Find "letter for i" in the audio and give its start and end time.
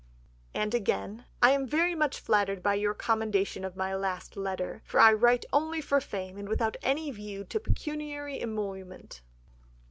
4.35-5.13